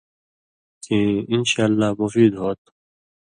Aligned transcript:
کھیں 0.83 1.09
انشاءاللہ 1.33 1.89
مفید 1.99 2.33
ہوتُھو۔ 2.41 2.69